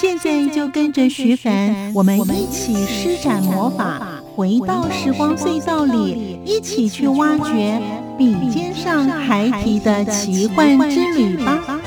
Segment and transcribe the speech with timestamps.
[0.00, 7.82] 现在就跟着徐凡，我们一起施展魔法，回到时光隧道里，一起去挖掘
[8.16, 11.80] 笔尖上孩提的奇幻之旅吧！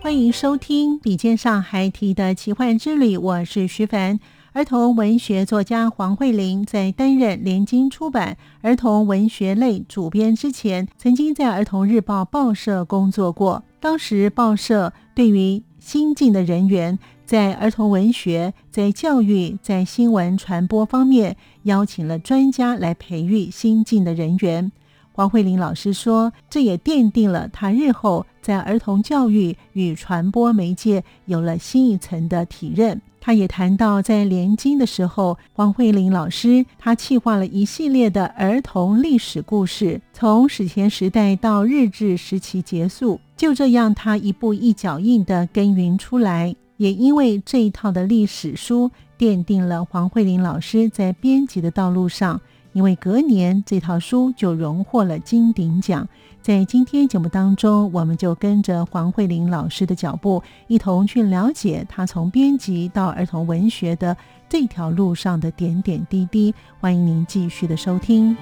[0.00, 4.18] 欢迎收听《笔尖上孩提的奇幻之旅》，我是徐凡。
[4.54, 13.64] 儿童文学作家黄慧玲在担任联经出版儿童文学类主编之前，曾经在儿童日报报社工作过。
[13.80, 24.70] 当时报社对于新进的人员，在儿童文学、在教育、在新闻传播方面，邀请了专家来培育新进的人员。
[25.12, 33.00] 黄慧玲老师说，这也奠定了他日后在儿童教育与传播媒介有了新一层的体认。
[33.24, 46.56] 他也谈到，在联经的时候，黄慧玲老师他企划了一系列的儿童历史故事，从史前时代到日治时期结束，就这样他一步一脚印的耕耘出来。
[46.78, 52.40] 也因为这一套的历史书，奠定了黄慧玲老师在编辑的道路上。
[52.72, 56.08] 因为隔年这套书就荣获了金鼎奖。
[56.42, 64.16] 在今天节目当中，我们就跟着黄慧玲老师的脚步，一同去了解她从编辑到儿童文学的
[64.48, 66.52] 这条路上的点点滴滴。
[66.80, 68.36] 欢迎您继续的收听。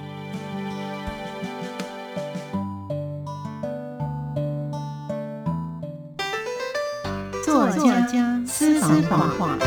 [7.45, 9.59] 作家私房话。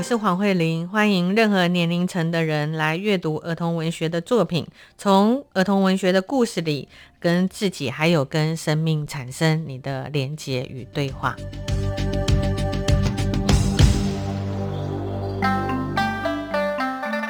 [0.00, 4.66] 我是黄慧玲，欢迎任何年龄层的人来阅读儿童文学的作品，
[4.96, 6.88] 从儿童文学的故事里，
[7.18, 11.36] 跟自己还有跟生命产生你的连接与对话。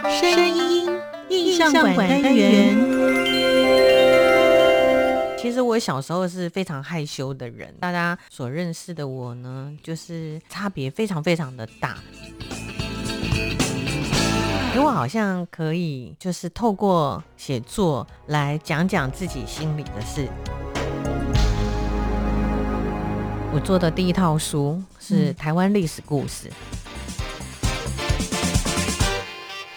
[0.09, 0.89] 声音
[1.29, 3.40] 印象馆单元。
[5.81, 11.97] 小时候是非常害羞的人，大家所认识的我呢，就是差别非常非常的大。
[14.73, 20.29] 因为我好像可以，就是透过写作来讲讲自己心里的事。
[23.53, 26.49] 我做的第一套书是台湾历史故事。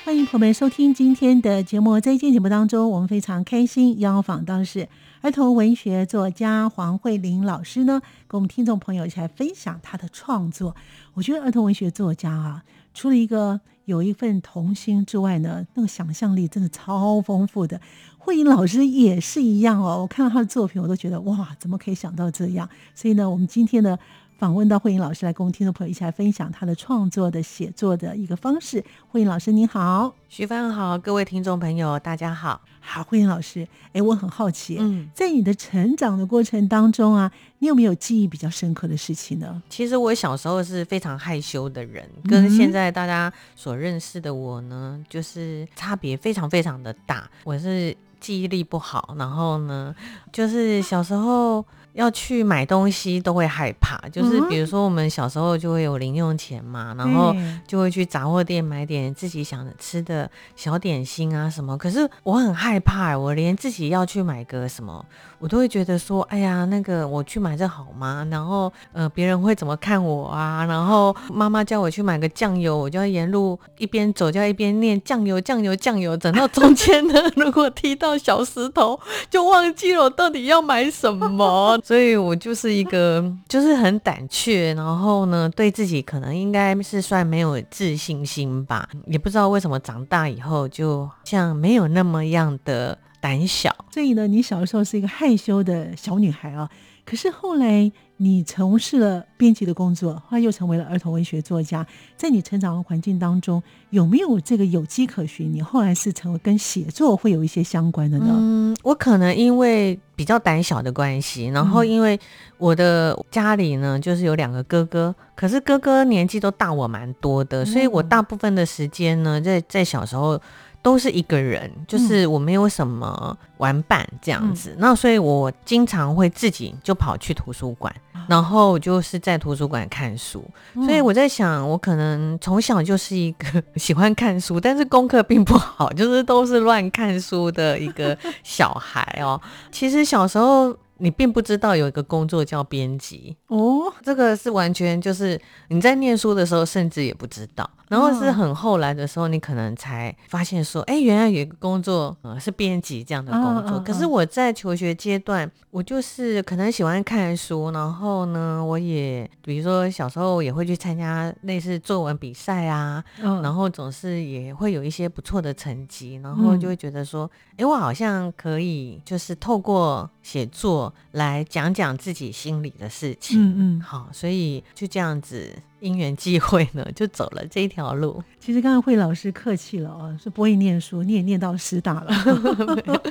[0.05, 4.87] 欢迎朋友们收听今天的节目，在今天节目当中，我们非常开心邀访到是。
[5.23, 10.75] 儿童文学作家黄慧玲老师呢，跟我们听众朋友一起来分享她的创作。
[11.13, 17.79] 我觉得儿童文学作家啊，除了一个有一份童心之外呢，那个想象力真的超丰富的。
[18.17, 22.67] 慧玲老师也是一样哦，我看到她的作品，我都觉得哇，怎么可以想到这样？
[22.93, 23.97] 所以呢，我们今天呢。
[24.37, 28.83] 访问到慧颖老师来，跟我们听众朋友一起来分享他的创作的写作的一个方式。
[29.09, 32.59] 慧颖老师您好，徐帆好，各位听众朋友大家好。
[32.81, 39.61] 好，慧颖老师，哎，我很好奇，嗯，在你的成长的过程当中啊，你有没有记忆比较深刻的事情呢？
[39.69, 47.29] 其实我小时候是非常害羞的人，跟现在大家所认识的我呢，就是差别非常非常的大。
[47.45, 49.95] 我是记忆力不好，然后呢，
[50.33, 51.63] 就是小时候。
[51.93, 57.35] 要去买东西都会害怕，就是比如说我们小时候就会有零用钱嘛，然后
[57.67, 61.77] 就会去杂货店买点自己想吃的小点心啊什么。
[61.77, 65.05] 可是我很害怕，我连自己要去买个什么，
[65.43, 68.25] 我都会觉得说，哎呀，那个我去买这好吗？
[68.31, 70.63] 然后呃，别人会怎么看我啊？
[70.63, 78.97] 然后妈妈叫我去买个酱油，我就要沿路一边走就要一边念酱油酱油酱油，等到中间呢， 如果踢到小石头，
[79.29, 81.77] 就忘记了我到底要买什么。
[81.83, 93.73] 所以我就是一个，就是很胆怯，然后呢，对自己可能应该是算没有自信心吧，也不知道为什么长大以后就像没有那么样的胆小。
[93.89, 96.69] 所以呢，你小的时候是一个害羞的小女孩啊，
[97.05, 101.85] 可是后来你从事了编辑的工作，后来又成为了儿童文学作家，
[102.17, 103.61] 在你成长的环境当中，
[103.91, 105.53] 有没有这个有迹可循？
[105.53, 108.27] 你后来是成为跟写作会有一些相关的呢？
[108.29, 112.19] 嗯，我可能因为比较胆小的关系，然后因为
[112.57, 120.41] 我的家里呢，就是有两个哥哥，可是哥哥年纪都大我蛮多的，所以我大部分的时间呢，在在小时候。
[120.83, 127.91] 都是一个人，就是我没有什么玩伴这样子，那所以我经常会自己就跑去图书馆，
[128.27, 130.45] 然后就是在图书馆看书。
[130.75, 139.41] 所以我在想，我可能从小就是一个 喜欢看书，但是功课并不好，就是都是乱看书的一个小孩哦。
[139.71, 140.77] 其实小时候。
[140.99, 143.35] 你并不知道有一个工作叫编辑。
[143.47, 145.37] 哦，这个是完全就是
[145.67, 153.79] 你在念书的时候甚至也不知道，然后是很后来的时候你可能才发现说，哎，原来有一个工作呃是编辑这样的工作。
[153.81, 163.03] 可是我在求学阶段，我就是可能喜欢看书，然后呢，我也比如说小时候也会去参加类似作文比赛啊，
[163.41, 170.93] 然后总是也会有一些不错的成绩，然后就会觉得说，哎，我好像可以就是透过写作。
[171.11, 178.23] 来讲讲自己心里的事情，嗯嗯，好，所以就这样子因缘际会呢， 就走了这一条路。
[178.39, 182.11] 其实刚才惠老师客气了哦，是不会念书，你也念到师大了。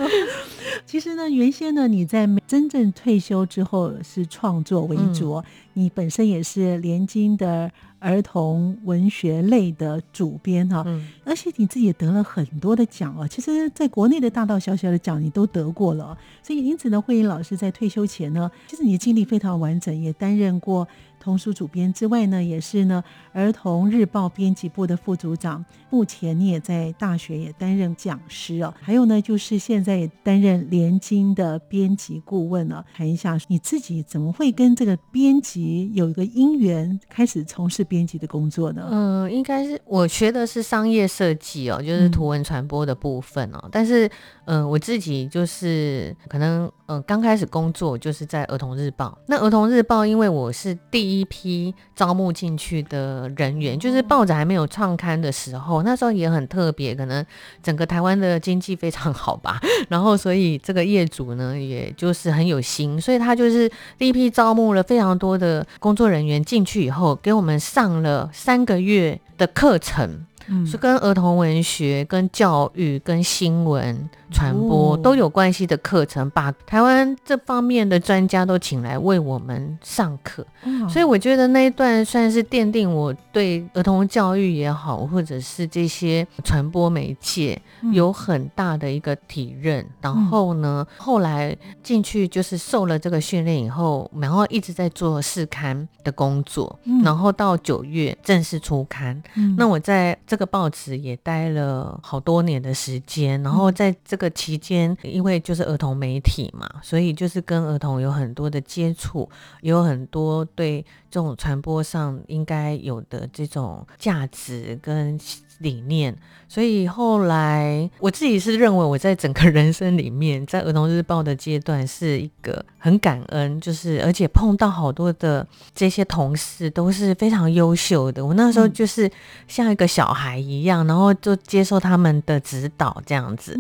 [0.87, 5.43] 其实呢，原先呢，你在真正退休之后是创作为主，
[5.75, 7.71] 你本身也是联经的。
[8.05, 10.85] 儿童文学类的主编哈，
[11.25, 13.29] 而且你自己也得了很多的奖哦。
[13.29, 20.89] 其实，在国内的大大小小的奖你都得过了，所以因此呢，慧英老师在退休前呢，其实你的经历非常完整，也担任过。
[21.23, 25.65] 童书主编之外呢，也是呢儿童日报编辑部的副组长。
[25.93, 28.73] 目前你也在大学也担任讲师哦。
[28.81, 32.83] 还有呢，就是现在也担任联经的编辑顾问了。
[32.97, 38.89] 谈一下你自己怎么会跟这个编辑有一个因缘，开始从事编辑的工作呢？
[38.91, 43.69] 嗯，应该是我学的是商业设计哦，就是图文传播的部分哦。
[43.71, 44.11] 但是，
[44.47, 49.19] 嗯，我自己就是可能，嗯，刚开始工作就是在儿童日报。
[49.27, 57.25] 那儿童日报，因为我是第一批招募进去的人员，就是报纸还没有创刊的时候，那时候也很特别，可能
[57.63, 70.27] 整个台湾的经济非常好吧， 然后所以这个业主呢，也就是很有心，所以他就是第一批招募了非常多的工作人员进去以后，给我们上了三个月的课程。
[70.67, 80.47] 是跟儿童文学、跟教育、跟新闻传播都有关系的课程，把台湾这方面的专家都请来为我们上课。
[80.89, 87.61] 所以我觉得那一段算是奠定我对儿童教育也好，或者是这些传播媒介
[87.93, 89.85] 有很大的一个体认。
[90.01, 99.21] 然后呢，后来进去就是受了这个训练以后，然后一直在做试刊的工作，然后到九月正式出刊。
[99.57, 109.29] 那我在这个报纸也待了好多年的时间，然后在这个期间，因为就是儿童媒体嘛，所以就是跟儿童有很多的接触，
[109.61, 115.21] 有很多对这种传播上应该有的这种价值跟。
[115.63, 116.15] 理念，
[116.49, 128.25] 所以后来我自己是认为，我在整个人生里面， 在儿童日报的阶段是一个很感恩，就是而且碰到好多的这些同事都是非常优秀的。
[128.25, 129.11] 我那时候就是
[129.49, 133.59] 像一个小孩一样，然后就接受他们的指导这样子。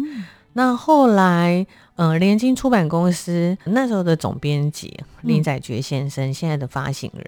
[0.54, 1.66] 那后来。
[1.96, 7.24] 嗯，联经出版公司那时候的总编辑林载爵先生，现在的发行人，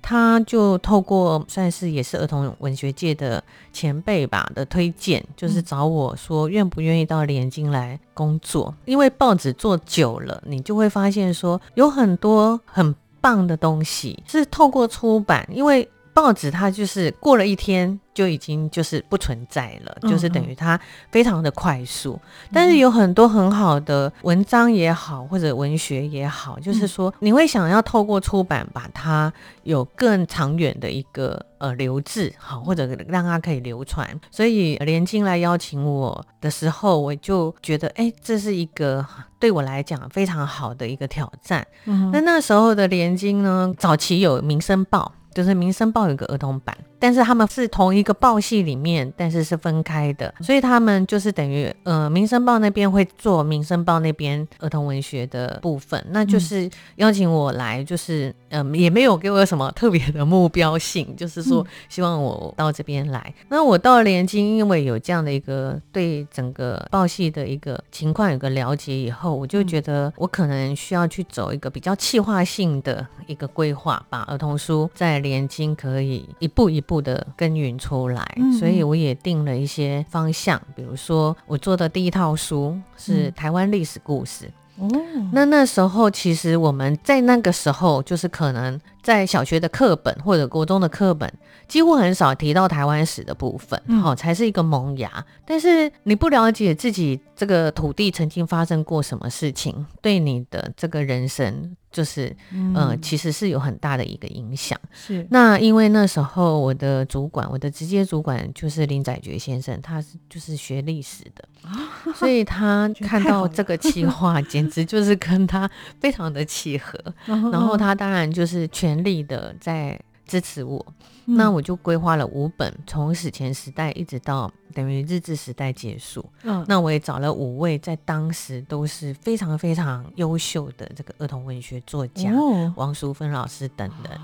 [0.00, 8.72] 他就透过算是也是儿童文学界的前辈吧的推荐，就是找我说愿不愿意到联经来工作。
[8.84, 15.86] 因为报纸做久了，你就会发现说有很多很棒的东西是透过出版，因为
[16.16, 18.00] 报纸它就是过了一天。
[18.16, 20.80] 就已经就是不存在了，就是等于它
[21.10, 22.18] 非常的快速，
[22.50, 29.30] 但是有很多很好的文章也好，或者文学也好，就是说你会想要透过出版把它
[29.64, 34.08] 有更长远的一个呃留置好，或者让它可以流传。
[34.30, 39.04] 所以连经来邀请我的时候，我就觉得哎，这是一个
[39.38, 41.66] 对我来讲非常好的一个挑战。
[41.84, 46.74] 那那时候的连经呢，早期有《民生报》，就是《民生报》有个儿童版。
[46.98, 63.34] 但是他们是同一个报系里面，但是是分开的，所以他们就是等于呃，民生报那边会做民生报那边儿童文学的部分，那就是邀请我来，就是嗯，也没有给我什么特别的目标性，就是说希望我到这边来。
[63.48, 78.24] 那我到联经，因为有这样的一个对整个报系的一个情况有个了解以后，我就觉得我可能需要去走一个比较计划性的一个规划，把儿童书在联经可以一步一步的耕耘出来。
[78.58, 84.50] 所以我也定了一些方向，比如说我做的第一套书是台湾历史故事。
[84.78, 84.86] 哦，
[85.32, 91.32] 那那时候其实我们在那个时候，就是可能在小学的课本或者国中的课本，
[91.68, 95.24] 几乎很少提到台湾史的部分，好，才是一个萌芽。
[95.44, 101.76] 但是你不了解自己这个土地曾经发生过什么事情，对你的这个人生。
[101.92, 102.36] 就是，
[102.74, 104.78] 呃，其实是有很大的一个影响。
[104.92, 111.48] 是，那因为那时候我的主管，我的直接主管就是林载觉先生，他是就是学历史的，
[112.14, 117.00] 所以他看到这个企划，简直就是跟他非常的契合。
[117.24, 120.84] 然后他当然就是全力的在支持我。
[121.28, 126.24] 那我就规划了五本，从史前时代一直到等于日治时代结束。
[126.44, 132.30] 嗯，那我也找了五位在当时都是非常非常优秀的这个儿童文学作家，
[132.76, 134.20] 王淑芬老师等人，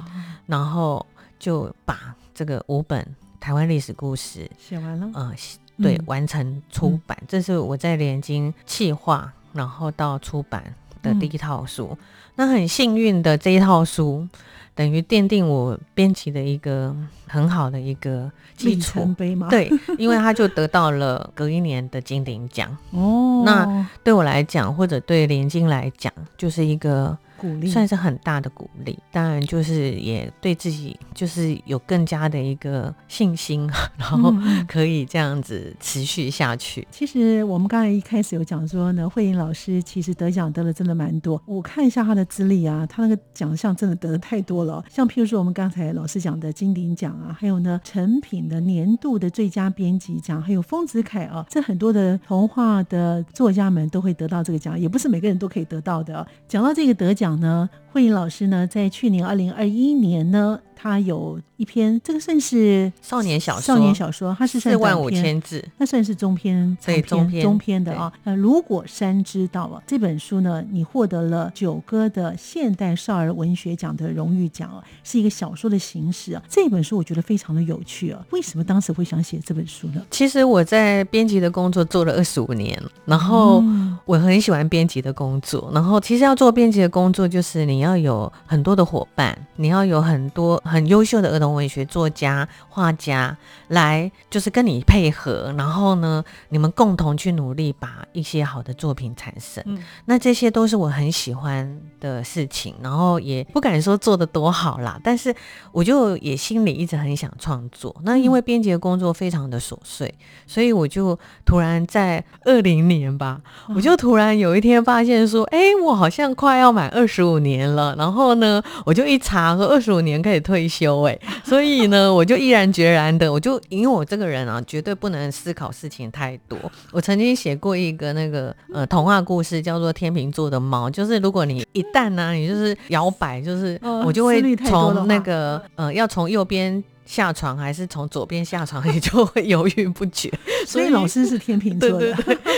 [0.46, 1.04] 然后
[1.40, 3.04] 就把这个五本
[3.40, 5.10] 台湾历史故事写完了。
[5.14, 5.34] 呃，
[5.78, 11.98] 对，完成出版，这是我在连经企划，然后到出版的第一套书。
[12.36, 14.28] 那很幸运的这一套书。
[14.74, 16.94] 等于奠定我编辑的一个
[17.26, 19.14] 很好的一个基础，
[19.50, 23.42] 对，因为他就得到了隔一年的金鼎奖哦。
[23.44, 27.16] 那对我来讲，或者对连金来讲，就是一个。
[27.42, 33.68] 鼓励算是很大的鼓励，当然就是也对自己就是有更加的一个信心，
[33.98, 34.32] 然后
[34.68, 36.86] 可以这样子持续下去。
[36.92, 41.42] 其实我们刚才一开始有讲说呢，慧英老师其实得奖得了真的蛮多。
[41.44, 44.84] 我看一下他的资历啊，他那个奖项真的得的太多了。
[44.88, 56.24] 像譬如说我们刚才老师讲的金鼎奖啊，还有呢成品的年度的最佳编辑奖，还有丰子恺啊，这很多的童话的作家们都会得到这个奖，也不是每个人都可以得到的。
[56.46, 57.31] 讲到这个得奖。
[57.36, 61.38] 呢，慧颖老师呢，在去年二零二一年呢，他有。
[61.58, 68.12] 一篇这个算是少年小说，少年小说，它是四万五千字，那算是中篇，对中篇中篇的啊。
[68.24, 76.42] 那如果山知道啊，这本书呢，你获得了九歌的现代少儿文学奖的荣誉奖啊，是一个小说的形式啊。
[76.48, 78.20] 这本书我觉得非常的有趣啊。
[78.30, 80.02] 为什么当时会想写这本书呢？
[80.10, 83.62] 其实我在编辑的工作做了二十五年，然后
[84.04, 85.70] 我很喜欢编辑的工作。
[85.72, 91.52] 然后其实要做编辑的工作，就是你要有很多的伙伴，你要有很多很优秀的儿童。
[91.52, 93.36] 文学作家、画家
[93.68, 99.62] 来，就是跟你配合，然后呢，你们共同去努力，把一些好的作品产生。
[99.66, 105.34] 嗯，那这些都是我很喜欢的事情，然后也不敢说做的多好啦，但是
[105.72, 107.94] 我就也心里一直很想创作。
[108.02, 110.12] 那因为编辑的工作非常的琐碎，
[110.46, 113.42] 所以我就突然在二零年吧，
[113.74, 117.94] 我就突然有一天发现说，哎，我好像快要满二十五年了。
[117.96, 121.18] 然后呢，我就一查说二十五年可以退休，哎。
[121.44, 126.58] 所以呢，我就毅然决然的，我就因为我这个人啊，绝对不能思考事情太多。
[126.90, 136.82] 我曾经写过一个那个呃童话故事，叫做《天秤座的猫》，就是如果你一旦呢，你就是摇摆，就是我就会从那个呃要从右边。
[137.12, 140.32] 下床还是从左边下床，你就会犹豫不决。
[140.66, 142.06] 所以老师是天秤座的，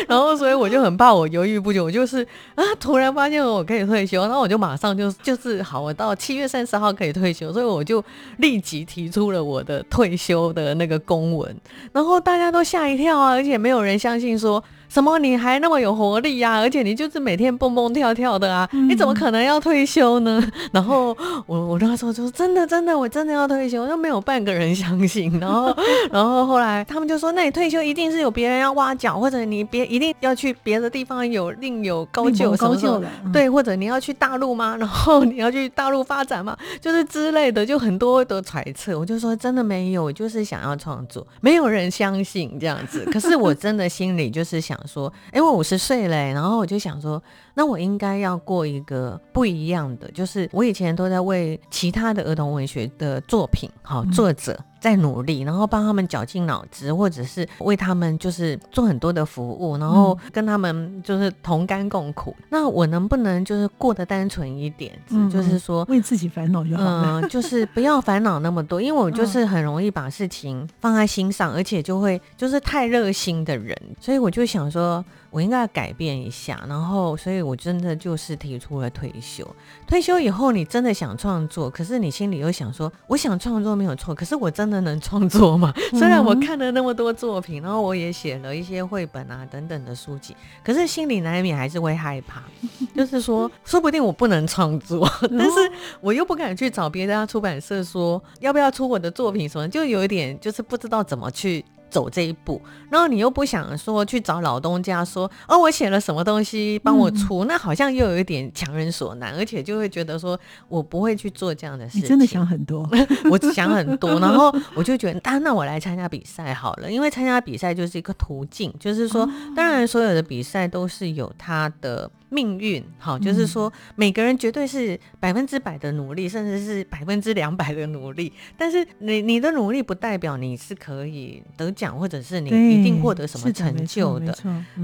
[0.07, 8.05] 然后所以我就很怕我犹豫不决，我就是啊，突然发现我可以退休，然后我就马上就就是好，我到七月三十号可以退休，所以我就
[8.37, 11.57] 立即提出了我的退休的那个公文，
[11.91, 14.63] 然后大家都吓一跳啊，而且没有人相信说。
[14.95, 15.19] 什么？
[15.19, 16.61] 你还那么有活力呀？
[16.61, 18.69] 而且你就是每天蹦蹦跳跳的啊！
[18.73, 20.41] 你怎么可能要退休呢？
[20.71, 21.09] 然后
[21.47, 25.37] 我我那时候就说真的真的，我真的要退休，就没有半个人相信。
[25.41, 25.75] 然后
[26.13, 34.77] 然后后来他们就说，那你退休一定是有别人要挖角，或者你别一定要去别的地方有另有高就高就的对，或者你要去大陆吗？
[34.79, 36.57] 然后你要去大陆发展吗？
[36.81, 38.97] 就是之类的，就很多的揣测。
[38.97, 43.05] 我就说真的没有，就是想要创作，没有人相信这样子。
[43.13, 44.79] 可是我真的心里就是想。
[44.87, 47.23] 说，哎，我五十岁嘞，然后我就想说，
[47.55, 54.59] 那我应该要过一个不一样的，就是我以前都在为其他的儿童文学的作品，好作者。
[54.85, 62.37] 在努力，然后帮他们绞尽脑汁，或者是为他们就是做很多的服务，然后跟他们就是同甘共苦。
[62.51, 64.93] 那我能不能就是过得单纯一点？
[65.09, 67.23] 嗯，就是说为自己烦恼就好了。
[67.23, 75.03] 嗯， 就是不要烦恼那么多，因为我就是很容易把事情放在心上，而且就会就是太热心的人，所以我就想说。
[75.35, 79.45] 我应该要改变一下，然后，所以我真的就是提出了退休。
[79.85, 85.73] 退休以后，你真的想创作，可是你心里又想说，我想创作没有错，可是我真的能创作吗？
[85.93, 92.43] 虽然我看了那么多作品，然后我也写了一些绘本啊等等的书籍，可是心里难免还是会害怕，
[92.95, 101.65] 就是说，说不定我不能创作， 但是我又不敢去找别家出版社说要不要出我的作品什么，就有一点就是不知道怎么去。
[101.95, 102.61] 走这一步，
[102.91, 110.37] 然后你又不想说去找老东家说哦，我写了什么东西帮我出，那好像又有一点强人所难，而且就会觉得说
[110.67, 111.99] 我不会去做这样的事。
[111.99, 112.85] 你真的想很多，
[113.31, 119.25] 我想很多，然后我就觉得，啊，那我来参加比赛好了，因为参加比赛就是一个途径，就是说，
[119.55, 122.11] 当然所有的比赛都是有它的。
[122.29, 128.33] 命运好，就是说每个人绝对是百分之百的努力，甚至是百分之两百的努力。
[128.57, 134.37] 但是你你的努力不代表你是可以得奖，或者是你一定获得什么成就的。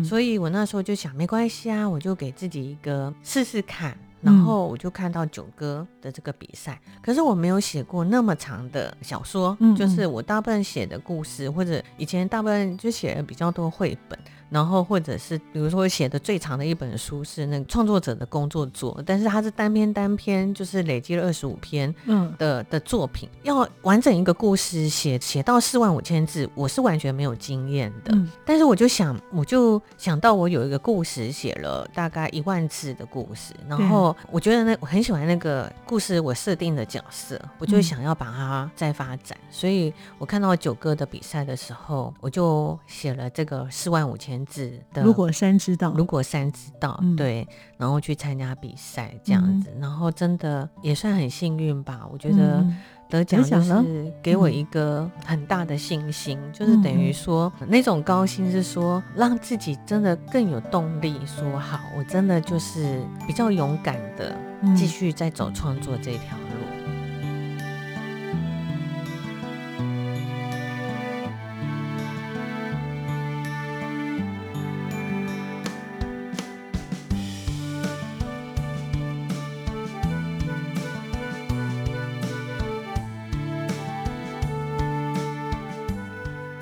[0.04, 3.96] 所以我那时候就想，没关系啊，我就给自己一个试试看。
[4.22, 14.18] 然后我就看到九哥的这个比赛，可是我没有写过那么长的小说，就是我大部分写的故事，或者以前大部分就写的比较多绘本。
[14.50, 21.94] 然后或者是比如说写的最长的一本书是那个创作者的工作作，但是它是单篇单篇，就是累积了二十五篇
[22.36, 28.12] 的的作品，要完整一个故事写写到四万五千字，我是完全没有经验的。
[28.44, 44.39] 但是我就想，我就想到我有一个故事写了大概一万字的故事，然后我觉得那我很喜欢那个故事我设定的角色，我就想要把它再发展，所以我看到九哥的比赛的时候，我就写了这个四万五千。
[44.46, 52.06] 子的，如果三知道，如果三知道，对，然后去参加比赛这样子，然后真的也算很幸运吧。
[52.12, 52.64] 我觉得
[53.08, 64.36] 得奖就是给我一个很大的信心，就是等于说那种高兴是说让自己真的更有动力，说好，我真的就是比较勇敢的
[64.76, 66.69] 继续在走创作这条路。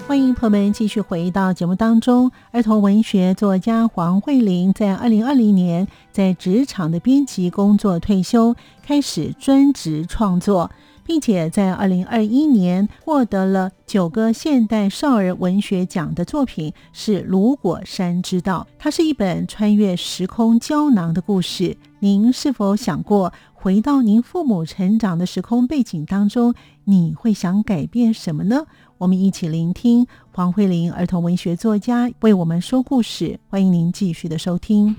[0.09, 2.33] 欢迎朋友们继续回到节目当中。
[2.51, 10.71] 儿童文学作家黄慧玲在二零二零年在职场的编辑工作退休，开始专职创作，
[11.05, 18.67] 并且在二零二一年获得了九个现代少儿文学奖的作品是《如果山知道》。
[18.79, 21.77] 它是一本穿越时空胶囊的故事。
[22.01, 26.55] 您是否想过回到您父母成长的时空背景当中？
[26.85, 28.65] 你会想改变什么呢？
[28.99, 33.39] 我们一起聆听黄慧玲儿童文学作家为我们说故事。
[33.49, 34.95] 欢迎您继续的收听。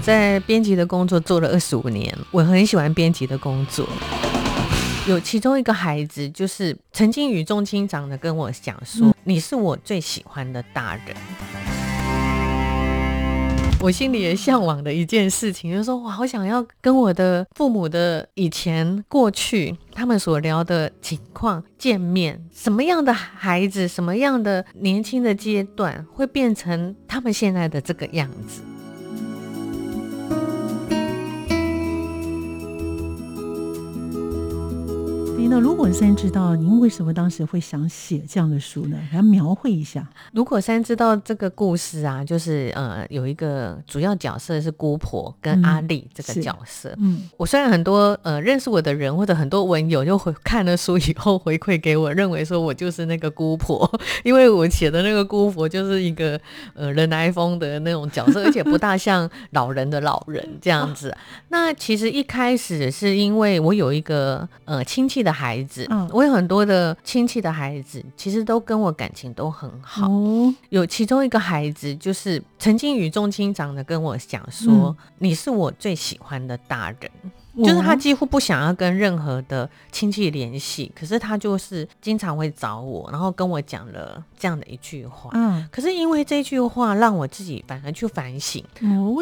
[0.00, 3.88] 在编辑的工作做了二十五年，我很喜欢编辑的工作。
[5.08, 11.16] 有其中一个孩子，就是曾经语重心长的跟我讲说：“你是我最喜欢的大人。”
[13.82, 22.40] 我心里也向往的一件事情，就是说我好想要跟我的父母的以前过去他们所聊的情况见面。
[22.54, 28.62] 什么样的孩子，什么样的年轻的阶段，会变成他们现在的这个样子？
[35.54, 38.96] 那如果山知道，您为什么当时会想写这样的书呢？
[39.12, 40.08] 来描绘一下。
[40.32, 46.94] 如果山知道这个故事啊，就是呃，有一个主要角色是姑婆跟阿丽这个角色。
[46.96, 53.86] 嗯，我虽然很多呃认识我的人或者很多文友就回看了书以后回馈给我，认为说我就是那个姑婆，
[54.24, 56.40] 因为我写的那个姑婆就是一个
[56.72, 61.14] 呃人来疯的那种角色，而且不大 像老人的老人这样子。
[61.50, 65.30] 那其实一开始是因为我有一个呃亲戚的。
[65.41, 70.08] 孩子，嗯，我有很多的亲戚的孩子，其实都跟我感情都很好。
[70.68, 77.10] 有其中一个孩子，就是曾经语重心长的跟我讲说：“你是我最喜欢的大人。”
[77.58, 85.30] 就是他几乎不想要跟任何的亲戚联系，可是他就是经常会找我，然后跟我讲了这样的一句话。
[85.34, 88.64] 嗯，可是因为这句话，让我自己反而去反省，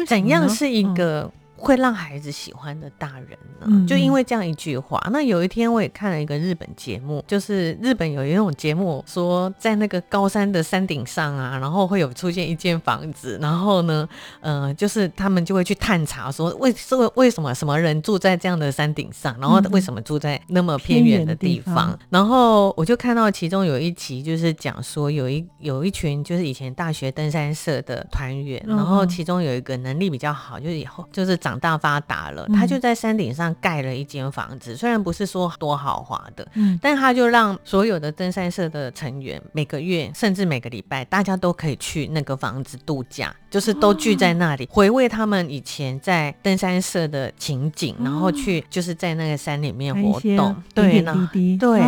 [0.07, 1.29] 怎样是一个。
[1.61, 3.67] 会让孩子喜欢的大人呢？
[3.67, 4.99] 嗯就因为这样一句话。
[5.11, 14.07] 那有一天我也看了一个日本节目，就是日本有一种节目说，在那个高山的山顶上啊，然后会有出现一间房子，然后呢，
[14.39, 21.99] 呃，就是他们就会去探查说为为为什么什么人住在这样的山顶上，然后嗯为什么住在那么偏远的地方方。
[22.09, 32.55] 然后我就看到其中有一集，就是讲说有一有一群就是以前大学登山社的团员，嗯然后嗯其中有一个能力比较好，就是以后就是长大发达了，嗯。
[32.55, 36.77] 他就在山顶上盖了一间房子，虽然不是说多豪华的，嗯。
[36.81, 51.81] 但他就让所有的登山社的成员每个月甚至每个礼拜，大家都可以去那个房子度假，就是都聚在那里，回味他们以前在登山社的情景，然后去就是在那个山里面活动，对，然后点滴滴，对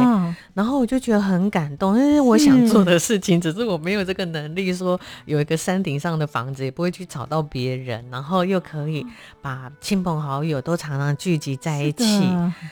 [0.53, 9.05] 然后我就觉得很感动，因为我想做的事情，只是我没有这个能力，说有一个山顶上的房子，也不会去吵到别人，然后又可以
[9.41, 12.21] 把亲朋好友都常常聚集在一起。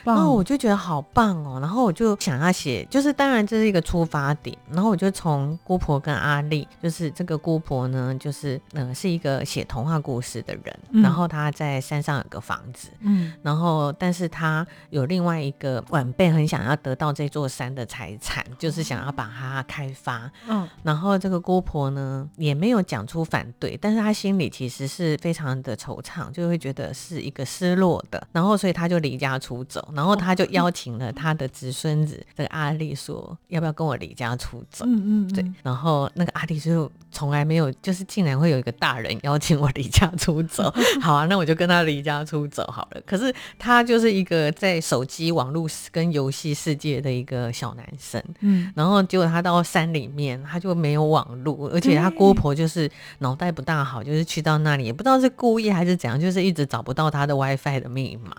[0.03, 11.01] 然后我就觉得好棒哦，然后我就想要写，就是当然这是一个出发点，然后我就从姑婆跟阿丽，就是这个姑婆呢，就是呃是一个写童话故事的人，嗯。
[11.01, 13.33] 然后她在山上有个房子，嗯。
[13.41, 20.31] 然后，但是她有另外一个晚辈很想要得到这座山的财产，就是想要把它开发。
[20.47, 20.67] 嗯。
[20.83, 28.27] 然后这个姑婆呢也没有讲出反对，但是她心里其实是非常的惆怅，就会觉得是一个失落的。
[28.31, 34.85] 然后，所以他就离家出走，然后他就邀请了他的侄孙子这个阿丽说，要不要跟我离家出走？
[34.85, 40.73] 嗯嗯，对嗯，然后那个阿丽就从来没有，就是竟然会有一个大人邀请我离家出走。
[41.01, 43.01] 好啊，那我就跟他离家出走好了。
[43.05, 58.35] 可是他就是一个在手机网络跟游戏世界的一个小男生，嗯然后结果他到山里面，他就没有网络，而且他对姑婆就是脑袋不大好，就是去到那里也不知道是故意还是怎样，就是一直找不到他的 WiFi 的密码，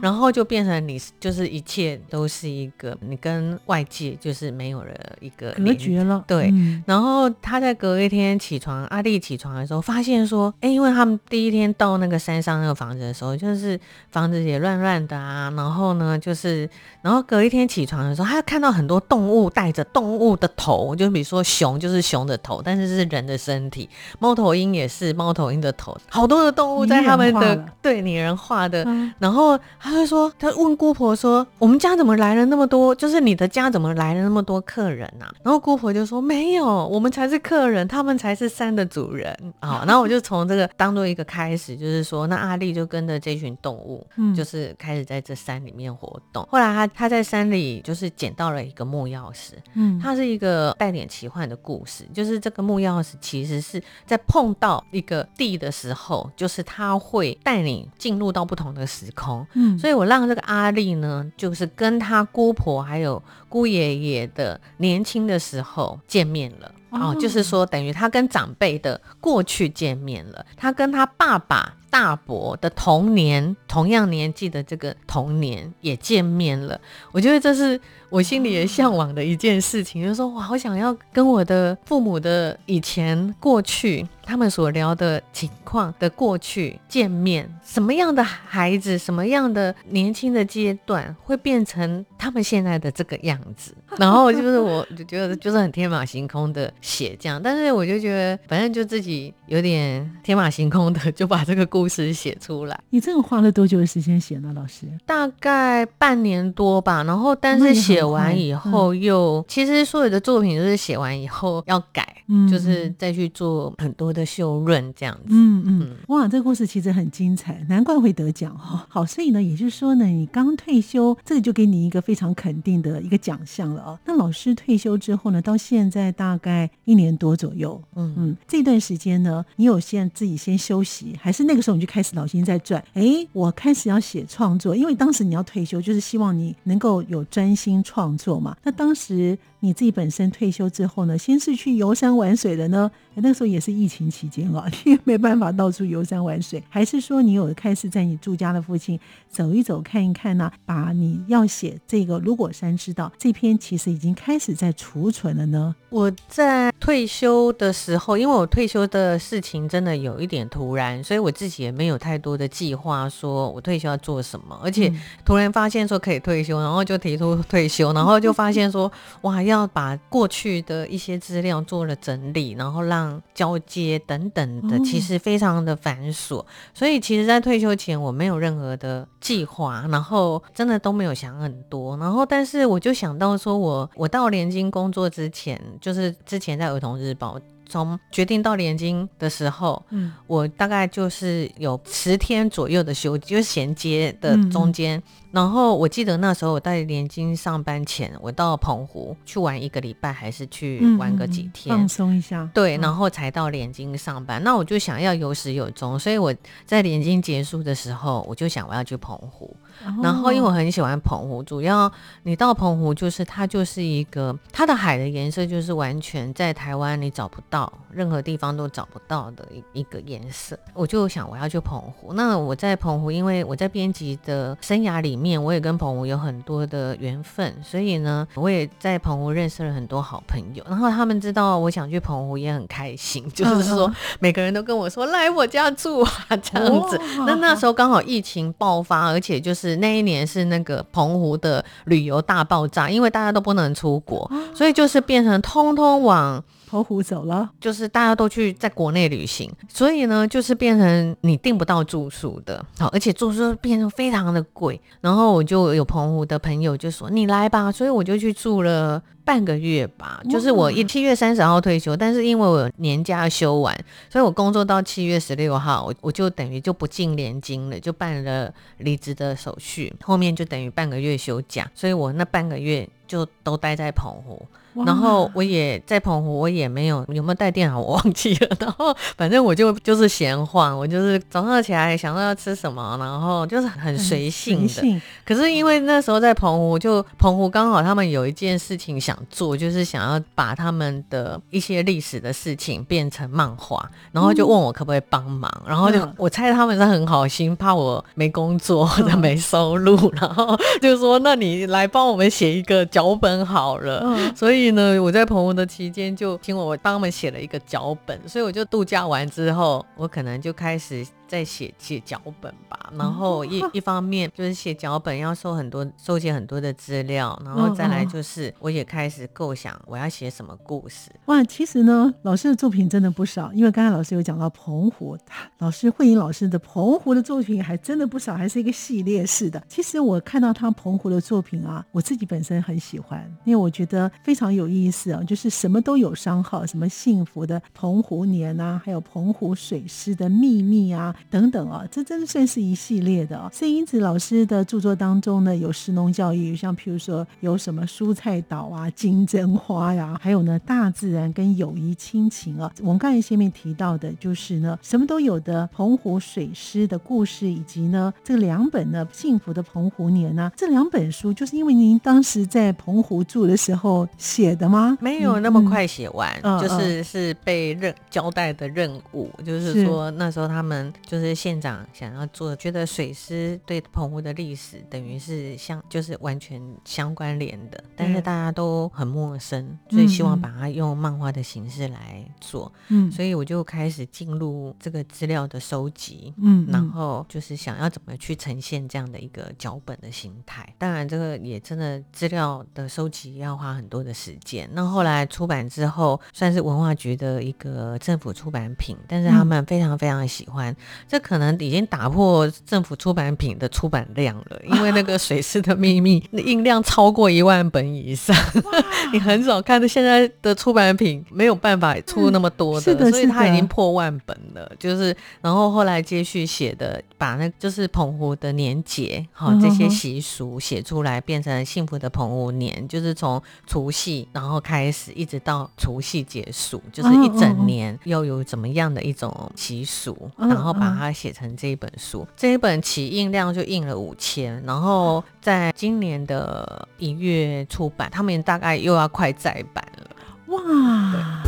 [0.00, 6.82] 然后就变成你就是一切都是一个你跟外界就是没有了一个隔绝了，对嗯。
[6.86, 13.78] 然后他在隔一天起床，阿丽起床的时候，发现说，哎，因为他们第一天到那个山上那个房子的时候，就是
[14.10, 16.68] 房子也乱乱的啊，然后呢，就是，
[17.02, 32.94] 然后隔一天起床的时候，他看到很多动物带着动物的头，就比如说熊就是熊的头，但是是人的身体，猫头鹰也是猫头鹰的头，好多的动物在他们的对拟人化的嗯然后他就说，他问姑婆说：“我们家怎么来了那么多？
[32.94, 46.46] 就是你的家怎么来了那么多客人啊？”然后姑婆就说：“没有，我们才是客人，他们才是山的主人。”好， 然后我就从这个当做一个开始，就是说，那阿丽就跟着这群动物，嗯就是开始在这山里面活动。
[46.50, 59.46] 后来他他在山里就是捡到了一个木钥匙，嗯它是一个带点奇幻的故事，就是这个木钥匙其实是在碰到一个地的时候，就是它会带你进入到不同的时空。
[59.52, 66.72] 嗯，所以我让这个阿丽呢，就是跟她姑婆还有姑爷爷的年轻的时候见面了。
[66.90, 76.80] 哦哦，就是说，等于他跟长辈的过去见面了，他跟他爸爸大伯的童年，同样年纪的这个童年也见面了。
[77.12, 77.80] 我觉得这是
[78.10, 93.72] 我心里也向往的一件事情，就是说，我好想要跟我的父母的以前过去，他们所聊的情况的过去见面，什么样的孩子，什么样的年轻的阶段，会变成他们现在的这个样子。
[93.98, 102.78] 然后就是我就觉得就是很天马行空的写这样，但是我就觉得反正就自己有点天马行空的就把这个故事写出来。
[102.90, 104.86] 你这个花了多久的时间写呢，老师？
[105.06, 115.28] 大概半年多吧，然后但是写完以后又，其实所有的作品都是写完以后要改，嗯就是再去做很多的修润这样子。
[115.30, 123.98] 嗯嗯嗯，哇，这个故事其实很精彩，难怪会得奖哈、好，所以呢，也就是说呢，你刚退休，这个就给你一个非常肯定的一个奖项了啊。
[124.04, 132.84] 那老师退休之后呢，到现在大概一年多左右，嗯嗯，这段时间呢，你有先自己先休息，还是那个时候你就开始脑筋在转？
[132.92, 138.54] 哎，我开始要写创作，因为当时你要退休，就是希望你能够有专心创作嘛。
[138.62, 142.90] 那当时你自己本身退休之后呢，先是去游山玩水的呢？
[143.14, 148.98] 诶那时候也是疫情期间啊，你 也没办法到处游山玩水，还是说你有开始在你住家的附近
[149.30, 155.74] 走一走、看一看呢、把你要写这个《如果山知道》这篇，其实已经开始在储存了呢？
[155.90, 164.60] 我在退休的时候，因为我退休的事情真的有一点突然，所以我自己也没有太多的计划，说我退休要做什么。
[164.62, 176.44] 而且嗯突然发现说可以退休，然后就提出退休，然后就发现说哇，要要把过去的一些资料做了整理，然后让交接等等的，其实非常的繁琐。
[176.74, 181.96] 所以其实，在退休前我没有任何的计划，然后真的都没有想很多。
[181.98, 187.38] 然后，但是我就想到说，我我到联经工作之前，就是之前在儿童日报。
[187.66, 195.02] 从决定到连金的时候，嗯，我大概就是有十天左右的休，就是衔接的中间。
[195.32, 202.48] 然后我记得那时候我在连金上班前，我到澎湖去玩一个礼拜，还是去玩个几天放松一下。
[202.54, 204.40] 对，然后才到连金上班。
[204.44, 206.32] 那我就想要有始有终，所以我
[206.64, 209.56] 在连金结束的时候，我就想我要去澎湖。
[210.00, 211.90] 然后因为我很喜欢澎湖，主要
[212.22, 220.56] 你到澎湖就是它就是一个它的海的颜色就是完全在台湾你找不到，任何地方都找不到的一一个颜色。
[220.74, 222.12] 我就想我要去澎湖。
[222.12, 225.24] 那我在澎湖，因为我在编辑的生涯里面。
[225.24, 230.62] 面我也跟澎湖有很多的缘分，所以呢，我也在澎湖认识了很多好朋友。
[230.68, 236.10] 然后他们知道我想去澎湖，也很开心， 就是说每个人都跟我说来我家住啊
[236.42, 237.00] 这样子。
[237.26, 246.42] 那那时候刚好疫情爆发，而且就是那一年是那个澎湖的旅游大爆炸，因为大家都不能出国，所以就是变成通通往。
[246.74, 254.80] 澎湖走了，就是大家都去在国内旅行，所以呢，就是变成你订不到住宿的，好，而且住宿变成非常的贵。
[255.00, 260.20] 然后我就有澎湖的朋友就说：“你来吧。”所以我就去住了半个月吧。
[260.28, 263.72] 就是我一七月三十号退休，但是因为我年假休完，
[264.10, 269.94] 所以我工作到七月十六号，我我就等于就不进连金了，就办了离职的手续。
[270.02, 274.44] 后面就等于半个月休假，所以我那半个月就都待在澎湖。
[274.84, 278.48] 然后我也在澎湖，我也没有有没有带电脑，我忘记了。
[278.58, 285.00] 然后反正我就就是闲晃，我就是早上起来想到要吃什么，然后就是很随性的。
[285.24, 295.50] 可是因为那时候在澎湖，就澎湖刚好他们有一件事情想做，就是想要把他们的一些历史的事情变成漫画，然后就问我可不可以帮忙。
[295.66, 304.04] 然后就我猜他们是很好心，怕我没工作或者没收入，然后就说那你来帮我们写一个脚本好了。
[304.34, 304.63] 所以。
[304.70, 311.06] 呢，我在澎湖的期间就听我帮他们写了一个脚本，所以我就度假完之后，我可能就开始。
[311.26, 321.10] 在写写脚本吧，然后一 一方面就是写脚本要收很多收集很多的资料，然后再来就是我也开始构想我要写什么故事。
[321.26, 325.16] 哇，其实呢，老师的作品真的不少，因为刚才老师有讲到澎湖，
[325.58, 329.62] 老师慧英老师的澎湖的作品还真的不少，还是一个系列式的。
[329.68, 341.14] 其实我看到他澎湖的作品啊，我自己本身很喜欢，因为我觉得非常有意思啊，就是什么都有商号，什么幸福的澎湖年啊，还有澎湖水师的秘密啊。
[341.30, 343.50] 等等啊，这真的算是一系列的啊。
[343.52, 352.70] 所以因此，老师的著作当中呢，有食农教育，像譬如说有什么蔬菜岛啊、金针花呀，还有呢大自然跟友谊亲情啊。
[352.80, 364.96] 我们刚才前面提到的，就是呢什么都有的澎湖水师的故事，以及呢这两本呢幸福的澎湖年呢，这两本书就是因为您当时在澎湖住的时候写的吗？
[365.00, 370.92] 没有那么快写完，就是是被任交代的任务，就是说那时候他们。
[371.06, 382.72] 就是县长想要做，觉得水师对澎湖的历史等于是相，就是完全相关联的，但是大家都很陌生，所以希望把它用漫画的形式来做。
[382.88, 390.74] 嗯，所以我就开始进入这个资料的收集，嗯，然后就是想要怎么去呈现这样的一个脚本的形态。
[390.78, 394.68] 当然，这个也真的资料的收集要花很多的时间。
[394.72, 400.74] 那后来出版之后，算是文化局的一个政府出版品，但是他们非常非常喜欢。
[401.08, 408.36] 这可能已经打破政府出版品的出版量了，因为那个《水师的秘密》印量超过一万本以上，
[409.12, 414.70] 你很少看到现在的出版品没有办法出那么多的，所以它已经破万本了。
[414.78, 430.74] 就是，然后后来接续写的，把那就是澎湖的年节，好这些习俗写出来，变成幸福的澎湖年，就是从除夕然后开始，一直到除夕结束，就是一整年又有怎么样的一种习俗，然后。
[430.74, 440.10] 把它写成这一本书，这一本起印量就印了五千，然后在今年的一月出版，他们大概又要快再版了。
[440.48, 441.42] 哇！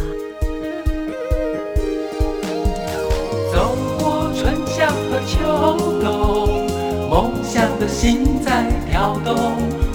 [3.53, 6.66] 走过春夏和秋冬，
[7.09, 9.35] 梦想的心在跳动，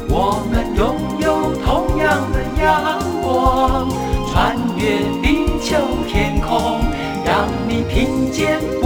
[0.09, 3.89] 我们拥有同样的阳光，
[4.31, 5.77] 穿越地球
[6.07, 6.79] 天空，
[7.23, 8.80] 让你听见。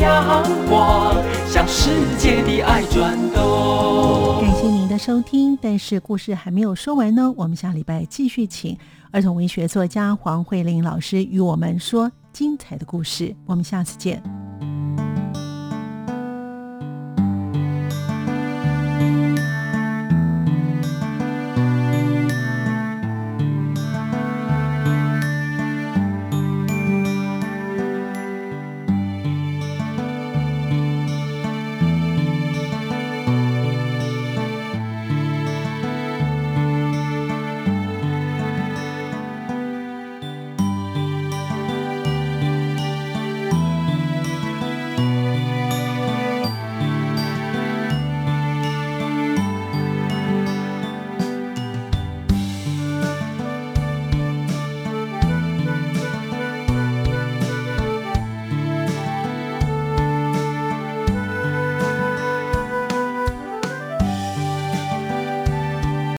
[0.00, 4.40] 阳光，向世界的爱转动。
[4.40, 4.88] 感谢您。
[4.88, 5.56] 的收听。
[5.60, 8.76] 但是故事还没有说完呢，我们下礼拜继续请
[9.10, 13.34] 儿童文学作家黄慧玲老师与我们说精彩的故事。
[13.46, 14.22] 我们下次见。